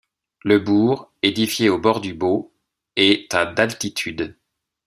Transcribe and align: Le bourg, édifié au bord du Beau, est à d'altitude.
Le 0.43 0.57
bourg, 0.57 1.11
édifié 1.21 1.69
au 1.69 1.77
bord 1.77 2.01
du 2.01 2.15
Beau, 2.15 2.51
est 2.95 3.31
à 3.35 3.45
d'altitude. 3.45 4.35